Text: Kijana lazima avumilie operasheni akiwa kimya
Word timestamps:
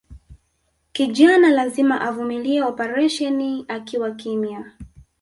Kijana 0.93 1.49
lazima 1.49 2.01
avumilie 2.01 2.63
operasheni 2.63 3.65
akiwa 3.67 4.11
kimya 4.11 4.71